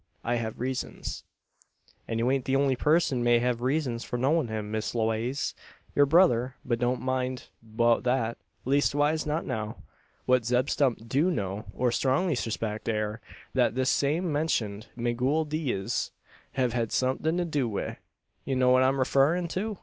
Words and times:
I 0.23 0.37
have 0.37 0.59
reasons." 0.59 1.25
"An' 2.07 2.17
you 2.17 2.31
ain't 2.31 2.45
the 2.45 2.55
only 2.55 2.75
purson 2.75 3.21
may 3.21 3.37
hev 3.37 3.59
reezuns 3.61 4.03
for 4.03 4.17
knowin' 4.17 4.47
him, 4.47 4.71
Miss 4.71 4.95
Lewaze. 4.95 5.53
Yur 5.93 6.07
brother 6.07 6.55
but 6.65 6.81
never 6.81 6.97
mind 6.97 7.49
'beout 7.61 8.01
that 8.05 8.39
leastwise 8.65 9.27
not 9.27 9.45
now. 9.45 9.83
What 10.25 10.43
Zeb 10.43 10.71
Stump 10.71 11.07
do 11.07 11.29
know, 11.29 11.65
or 11.71 11.91
strongly 11.91 12.33
surspect, 12.33 12.89
air, 12.89 13.21
thet 13.53 13.75
this 13.75 13.91
same 13.91 14.31
mentioned 14.31 14.87
Migooel 14.97 15.47
Dee 15.47 15.71
ez 15.71 16.09
hev 16.53 16.73
had 16.73 16.91
somethin' 16.91 17.37
to 17.37 17.45
do 17.45 17.69
wi' 17.69 17.99
You 18.43 18.55
know 18.55 18.71
what 18.71 18.81
I'm 18.81 18.95
refarrin' 18.97 19.47
to?" 19.49 19.77